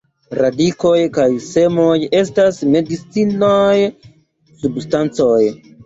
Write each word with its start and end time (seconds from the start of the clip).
Radikoj 0.37 0.93
kaj 1.17 1.27
semoj 1.49 1.93
estas 2.23 2.59
medicinaj 2.73 3.71
substancoj. 4.65 5.41